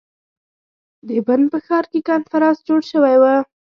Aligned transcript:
د 1.07 1.09
بن 1.27 1.41
په 1.51 1.57
ښار 1.65 1.85
کې 1.91 1.99
کنفرانس 2.09 2.57
جوړ 2.67 2.81
شوی 2.91 3.15
ؤ. 3.21 3.25